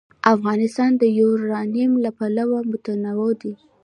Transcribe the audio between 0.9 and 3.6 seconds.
د یورانیم له پلوه متنوع دی.